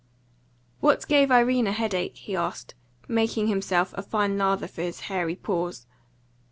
"What 0.79 1.07
gave 1.07 1.29
Irene 1.29 1.67
a 1.67 1.71
headache?" 1.71 2.17
he 2.17 2.35
asked, 2.35 2.73
making 3.07 3.45
himself 3.49 3.93
a 3.95 4.01
fine 4.01 4.35
lather 4.35 4.67
for 4.67 4.81
his 4.81 5.01
hairy 5.01 5.35
paws. 5.35 5.85